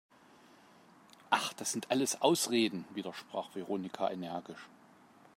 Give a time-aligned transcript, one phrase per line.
[1.29, 4.67] Ach, das sind alles Ausreden!, widersprach Veronika energisch.